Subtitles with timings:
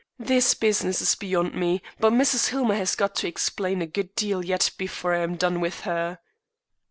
[0.17, 2.47] This business is beyond me, but Mrs.
[2.49, 6.17] Hillmer has got to explain a good deal yet before I am done with her."